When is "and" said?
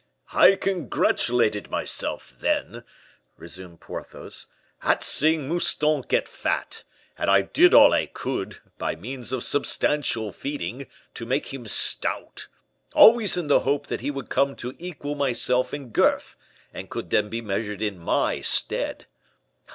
7.19-7.29, 16.73-16.89